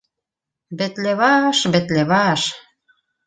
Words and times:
—Бетле 0.79 1.13
баш, 1.19 1.57
бетле 1.75 2.03
баш. 2.13 2.41